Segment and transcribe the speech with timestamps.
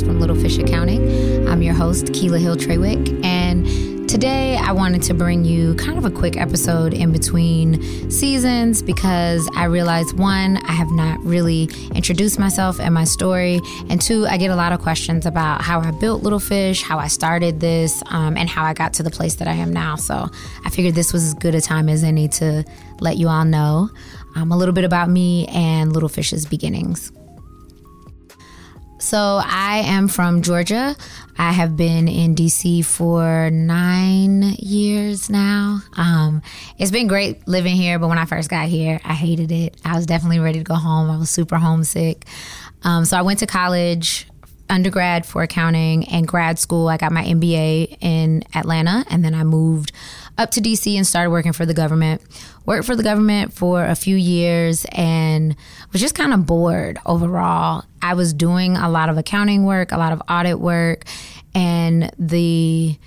[0.00, 1.48] podcast from Little Fish Accounting.
[1.48, 6.10] I'm your host, Kiela Hill-Trawick, and today I wanted to bring you kind of a
[6.10, 11.64] quick episode in between seasons because I realized one, I have not really
[11.94, 15.80] introduced myself and my story, and two, I get a lot of questions about how
[15.80, 19.10] I built Little Fish, how I started this, um, and how I got to the
[19.10, 19.96] place that I am now.
[19.96, 20.28] So
[20.64, 22.64] I figured this was as good a time as any to
[23.00, 23.90] let you all know
[24.36, 27.12] um, a little bit about me and Little Fish's beginnings.
[29.10, 30.94] So, I am from Georgia.
[31.36, 35.80] I have been in DC for nine years now.
[35.96, 36.42] Um,
[36.78, 39.76] it's been great living here, but when I first got here, I hated it.
[39.84, 41.10] I was definitely ready to go home.
[41.10, 42.24] I was super homesick.
[42.84, 44.28] Um, so, I went to college,
[44.68, 46.86] undergrad for accounting, and grad school.
[46.86, 49.90] I got my MBA in Atlanta, and then I moved
[50.40, 52.22] up to DC and started working for the government.
[52.64, 55.54] Worked for the government for a few years and
[55.92, 57.84] was just kind of bored overall.
[58.00, 61.04] I was doing a lot of accounting work, a lot of audit work,
[61.54, 62.98] and the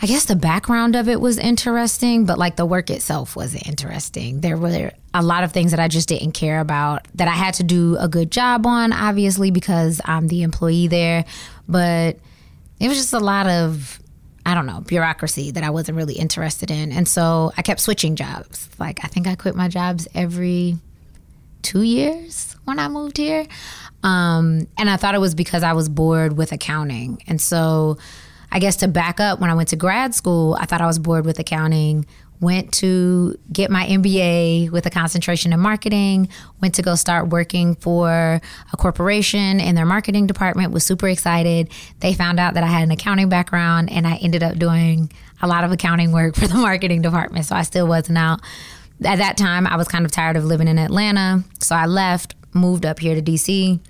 [0.00, 4.40] I guess the background of it was interesting, but like the work itself wasn't interesting.
[4.40, 7.54] There were a lot of things that I just didn't care about that I had
[7.54, 11.24] to do a good job on, obviously, because I'm the employee there.
[11.66, 12.18] But
[12.78, 13.98] it was just a lot of
[14.46, 16.92] I don't know, bureaucracy that I wasn't really interested in.
[16.92, 18.68] And so I kept switching jobs.
[18.78, 20.78] Like, I think I quit my jobs every
[21.62, 23.44] two years when I moved here.
[24.04, 27.20] Um, and I thought it was because I was bored with accounting.
[27.26, 27.98] And so
[28.50, 30.98] I guess to back up, when I went to grad school, I thought I was
[30.98, 32.06] bored with accounting
[32.40, 36.28] went to get my MBA with a concentration in marketing,
[36.60, 41.70] went to go start working for a corporation in their marketing department, was super excited.
[42.00, 45.10] They found out that I had an accounting background and I ended up doing
[45.42, 47.46] a lot of accounting work for the marketing department.
[47.46, 48.40] So I still wasn't out.
[49.04, 51.44] At that time, I was kind of tired of living in Atlanta.
[51.60, 53.80] So I left, moved up here to DC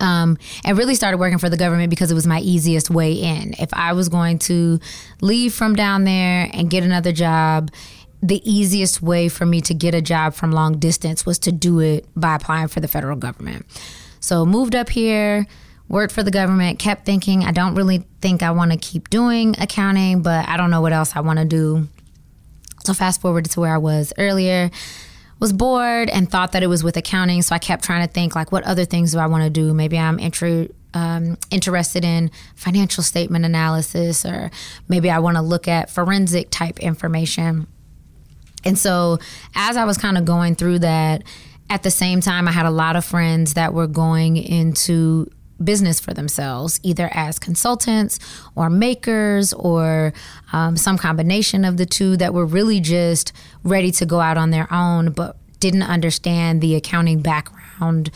[0.00, 3.54] um, and really started working for the government because it was my easiest way in.
[3.58, 4.80] If I was going to
[5.20, 7.70] leave from down there and get another job,
[8.22, 11.80] the easiest way for me to get a job from long distance was to do
[11.80, 13.64] it by applying for the federal government.
[14.20, 15.46] So moved up here,
[15.88, 19.54] worked for the government, kept thinking I don't really think I want to keep doing
[19.58, 21.88] accounting, but I don't know what else I want to do.
[22.84, 24.70] So fast forward to where I was earlier
[25.40, 27.42] was bored and thought that it was with accounting.
[27.42, 29.74] So I kept trying to think like, what other things do I want to do?
[29.74, 34.50] Maybe I'm intro, um, interested in financial statement analysis, or
[34.88, 37.66] maybe I want to look at forensic type information.
[38.64, 39.18] And so
[39.54, 41.24] as I was kind of going through that,
[41.70, 45.30] at the same time, I had a lot of friends that were going into
[45.62, 48.18] business for themselves, either as consultants
[48.54, 50.12] or makers or
[50.52, 53.32] um, some combination of the two that were really just
[53.62, 58.10] ready to go out on their own, but didn't understand the accounting background.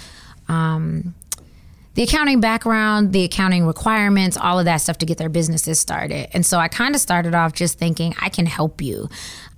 [0.48, 1.14] Um,
[1.94, 6.28] the accounting background, the accounting requirements, all of that stuff to get their businesses started.
[6.32, 9.08] And so I kind of started off just thinking, I can help you.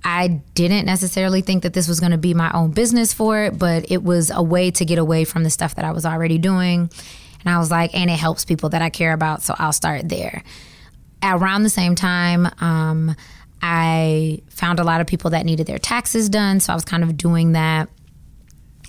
[0.04, 3.58] I didn't necessarily think that this was going to be my own business for it,
[3.58, 6.36] but it was a way to get away from the stuff that I was already
[6.36, 6.91] doing
[7.46, 10.08] and I was like, and it helps people that I care about, so I'll start
[10.08, 10.42] there.
[11.22, 13.14] Around the same time, um,
[13.62, 17.04] I found a lot of people that needed their taxes done, so I was kind
[17.04, 17.88] of doing that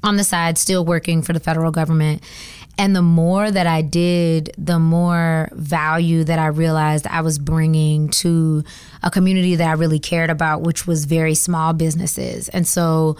[0.03, 2.23] on the side, still working for the federal government.
[2.79, 8.09] And the more that I did, the more value that I realized I was bringing
[8.09, 8.63] to
[9.03, 12.49] a community that I really cared about, which was very small businesses.
[12.49, 13.17] And so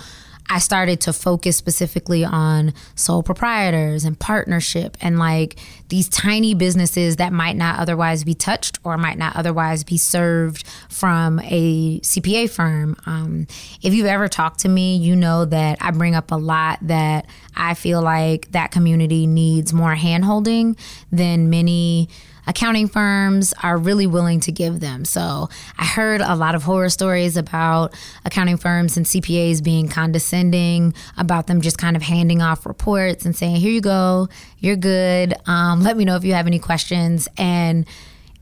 [0.49, 5.59] I started to focus specifically on sole proprietors and partnership and like
[5.89, 10.65] these tiny businesses that might not otherwise be touched or might not otherwise be served
[10.89, 12.95] from a CPA firm.
[13.05, 13.47] Um,
[13.81, 17.25] if you've ever talked to me, you know that I bring up a lot that
[17.55, 20.77] I feel like that community needs more handholding
[21.11, 22.09] than many
[22.47, 25.05] accounting firms are really willing to give them.
[25.05, 27.93] So I heard a lot of horror stories about
[28.25, 33.35] accounting firms and CPAs being condescending, about them just kind of handing off reports and
[33.35, 34.29] saying, here you go,
[34.59, 35.33] you're good.
[35.45, 37.27] Um, let me know if you have any questions.
[37.37, 37.85] And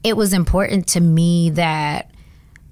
[0.03, 2.11] it was important to me that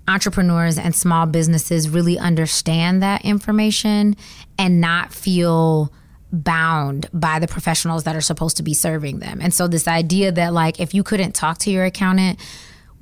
[0.07, 4.15] entrepreneurs and small businesses really understand that information
[4.59, 5.91] and not feel
[6.33, 9.39] bound by the professionals that are supposed to be serving them.
[9.39, 12.39] And so, this idea that, like, if you couldn't talk to your accountant,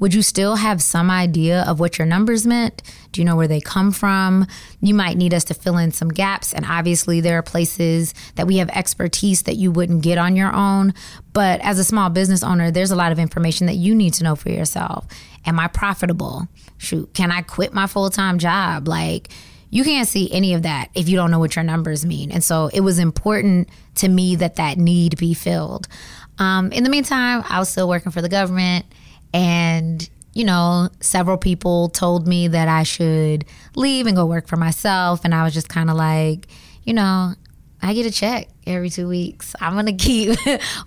[0.01, 2.81] would you still have some idea of what your numbers meant?
[3.11, 4.47] Do you know where they come from?
[4.81, 6.53] You might need us to fill in some gaps.
[6.53, 10.51] And obviously, there are places that we have expertise that you wouldn't get on your
[10.51, 10.95] own.
[11.33, 14.23] But as a small business owner, there's a lot of information that you need to
[14.23, 15.05] know for yourself.
[15.45, 16.47] Am I profitable?
[16.79, 18.87] Shoot, can I quit my full time job?
[18.87, 19.29] Like,
[19.71, 22.31] you can't see any of that if you don't know what your numbers mean.
[22.31, 25.87] And so it was important to me that that need be filled.
[26.37, 28.85] Um, in the meantime, I was still working for the government,
[29.33, 33.45] and you know, several people told me that I should
[33.75, 36.47] leave and go work for myself, and I was just kind of like,
[36.83, 37.33] you know,
[37.81, 39.55] I get a check every two weeks.
[39.59, 40.37] I'm gonna keep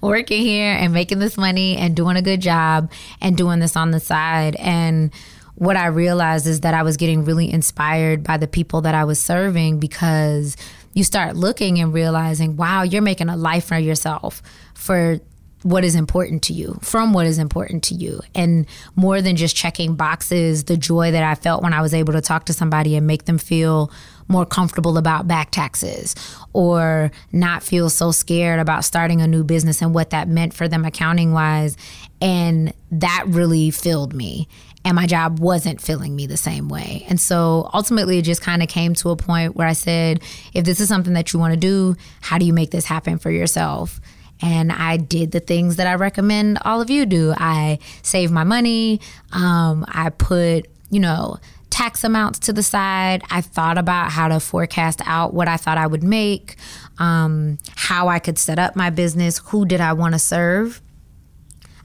[0.00, 2.90] working here and making this money and doing a good job
[3.20, 4.56] and doing this on the side.
[4.56, 5.10] And
[5.56, 9.04] what I realized is that I was getting really inspired by the people that I
[9.04, 10.56] was serving because
[10.94, 14.42] you start looking and realizing, wow, you're making a life for yourself
[14.74, 15.20] for
[15.64, 18.20] what is important to you, from what is important to you.
[18.34, 18.66] And
[18.96, 22.20] more than just checking boxes, the joy that I felt when I was able to
[22.20, 23.90] talk to somebody and make them feel
[24.28, 26.14] more comfortable about back taxes
[26.52, 30.68] or not feel so scared about starting a new business and what that meant for
[30.68, 31.78] them accounting wise.
[32.20, 34.48] And that really filled me.
[34.84, 37.06] And my job wasn't filling me the same way.
[37.08, 40.20] And so ultimately, it just kind of came to a point where I said,
[40.52, 43.18] if this is something that you want to do, how do you make this happen
[43.18, 44.00] for yourself?
[44.42, 47.32] and I did the things that I recommend all of you do.
[47.36, 49.00] I save my money.
[49.32, 51.38] Um, I put, you know,
[51.70, 53.22] tax amounts to the side.
[53.30, 56.56] I thought about how to forecast out what I thought I would make,
[56.98, 60.80] um, how I could set up my business, who did I want to serve.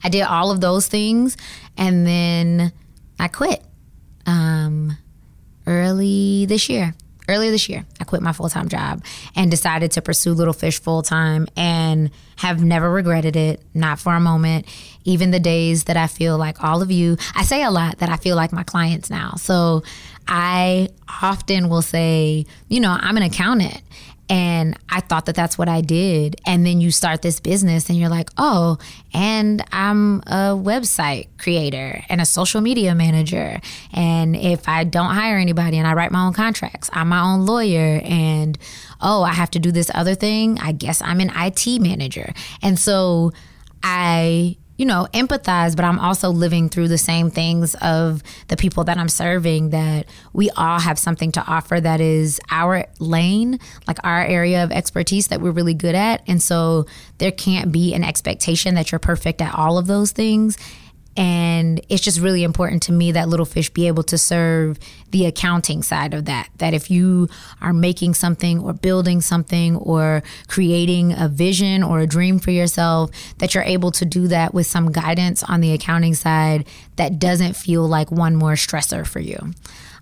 [0.04, 1.38] I did all of those things,
[1.78, 2.72] and then
[3.20, 3.64] I quit
[4.26, 4.98] um,
[5.68, 6.96] early this year
[7.30, 9.04] earlier this year, I quit my full time job
[9.36, 14.14] and decided to pursue Little Fish full time and have never regretted it, not for
[14.14, 14.66] a moment.
[15.06, 18.10] Even the days that I feel like all of you, I say a lot that
[18.10, 19.36] I feel like my clients now.
[19.38, 19.84] So
[20.28, 20.90] I
[21.22, 23.82] often will say, you know, I'm an accountant
[24.30, 26.40] and I thought that that's what I did.
[26.46, 28.78] And then you start this business and you're like, oh,
[29.12, 33.60] and I'm a website creator and a social media manager.
[33.92, 37.48] And if I don't hire anybody and I write my own contracts, I'm my own
[37.48, 38.02] lawyer.
[38.04, 38.58] And
[39.02, 40.60] oh, I have to do this other thing.
[40.60, 42.32] I guess I'm an IT manager.
[42.62, 43.32] And so
[43.82, 48.86] I you know, empathize, but I'm also living through the same things of the people
[48.86, 53.98] that I'm serving that we all have something to offer that is our lane, like
[54.06, 56.24] our area of expertise that we're really good at.
[56.28, 56.86] And so
[57.18, 60.58] there can't be an expectation that you're perfect at all of those things.
[61.18, 64.80] And it's just really important to me that Little Fish be able to serve
[65.12, 66.50] the accounting side of that.
[66.58, 67.28] That if you
[67.62, 73.12] are making something or building something or creating a vision or a dream for yourself,
[73.40, 76.66] that you're able to do that with some guidance on the accounting side
[76.96, 79.54] that doesn't feel like one more stressor for you.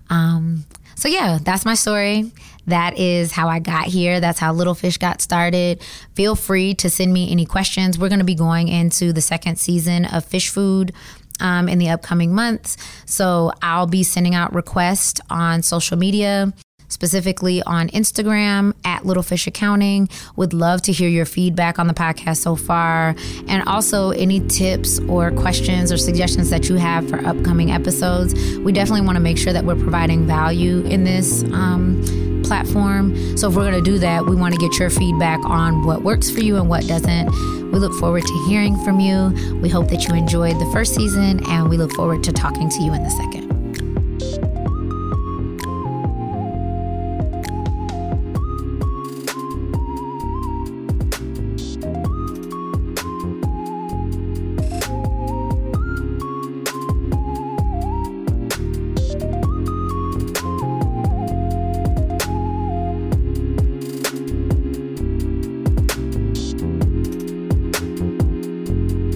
[0.09, 0.65] Um,
[0.95, 2.31] so, yeah, that's my story.
[2.67, 4.19] That is how I got here.
[4.19, 5.81] That's how Little Fish got started.
[6.13, 7.97] Feel free to send me any questions.
[7.97, 10.93] We're going to be going into the second season of Fish Food.
[11.39, 12.77] Um, in the upcoming months.
[13.05, 16.51] So I'll be sending out requests on social media
[16.89, 20.09] specifically on Instagram at Little Fish Accounting.
[20.35, 23.15] Would love to hear your feedback on the podcast so far,
[23.47, 28.33] and also any tips or questions or suggestions that you have for upcoming episodes.
[28.59, 31.43] We definitely want to make sure that we're providing value in this.
[31.43, 33.37] Um, platform.
[33.37, 36.03] So, if we're going to do that, we want to get your feedback on what
[36.03, 37.31] works for you and what doesn't.
[37.71, 39.59] We look forward to hearing from you.
[39.61, 42.81] We hope that you enjoyed the first season, and we look forward to talking to
[42.81, 43.46] you in the second.